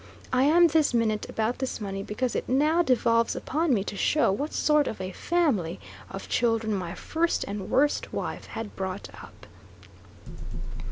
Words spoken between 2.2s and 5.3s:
it now devolves upon me to show what sort of a